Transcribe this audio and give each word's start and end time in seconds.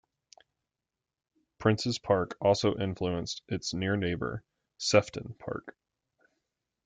Prince's 1.59 1.99
Park 1.99 2.35
also 2.41 2.75
influenced 2.75 3.43
its 3.47 3.71
near 3.71 3.95
neighbour, 3.95 4.43
Sefton 4.79 5.35
Park. 5.37 5.77